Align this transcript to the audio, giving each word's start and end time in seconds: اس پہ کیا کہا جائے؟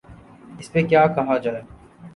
اس 0.59 0.71
پہ 0.71 0.81
کیا 0.89 1.05
کہا 1.15 1.37
جائے؟ 1.37 1.61